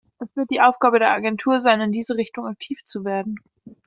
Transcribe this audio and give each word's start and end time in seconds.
Es 0.17 0.35
wird 0.35 0.49
die 0.49 0.61
Aufgabe 0.61 0.97
der 0.97 1.11
Agentur 1.11 1.59
sein, 1.59 1.79
in 1.79 1.91
diese 1.91 2.17
Richtung 2.17 2.47
aktiv 2.47 2.83
zu 2.85 3.05
werden. 3.05 3.35